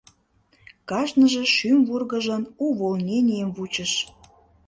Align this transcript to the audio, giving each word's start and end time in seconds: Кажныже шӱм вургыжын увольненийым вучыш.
Кажныже 0.89 1.43
шӱм 1.55 1.79
вургыжын 1.87 2.43
увольненийым 2.65 3.49
вучыш. 3.57 3.91